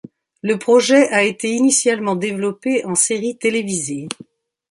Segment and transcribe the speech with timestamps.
[0.41, 4.09] Le projet a été initialement développé en série télévisée.